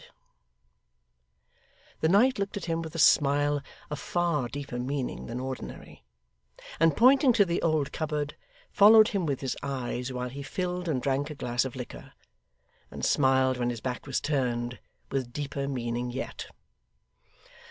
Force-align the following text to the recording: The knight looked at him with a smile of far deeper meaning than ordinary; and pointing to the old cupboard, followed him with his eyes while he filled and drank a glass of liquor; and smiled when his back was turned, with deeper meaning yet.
The 1.99 2.09
knight 2.09 2.39
looked 2.39 2.57
at 2.57 2.65
him 2.65 2.81
with 2.81 2.95
a 2.95 2.97
smile 2.97 3.61
of 3.91 3.99
far 3.99 4.47
deeper 4.47 4.79
meaning 4.79 5.27
than 5.27 5.39
ordinary; 5.39 6.03
and 6.79 6.97
pointing 6.97 7.33
to 7.33 7.45
the 7.45 7.61
old 7.61 7.91
cupboard, 7.91 8.35
followed 8.71 9.09
him 9.09 9.27
with 9.27 9.41
his 9.41 9.55
eyes 9.61 10.11
while 10.11 10.29
he 10.29 10.41
filled 10.41 10.87
and 10.89 11.03
drank 11.03 11.29
a 11.29 11.35
glass 11.35 11.65
of 11.65 11.75
liquor; 11.75 12.13
and 12.89 13.05
smiled 13.05 13.57
when 13.57 13.69
his 13.69 13.79
back 13.79 14.07
was 14.07 14.19
turned, 14.19 14.79
with 15.11 15.31
deeper 15.31 15.67
meaning 15.67 16.09
yet. 16.09 16.47